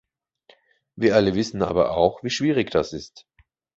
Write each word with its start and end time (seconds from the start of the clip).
Wir 0.95 1.13
alle 1.15 1.35
wissen 1.35 1.61
aber 1.61 1.91
auch, 1.91 2.23
wie 2.23 2.31
schwierig 2.31 2.71
das 2.71 2.91
ist. 2.91 3.27